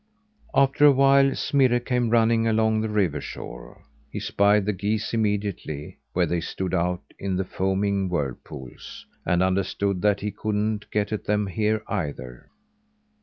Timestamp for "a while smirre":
0.87-1.79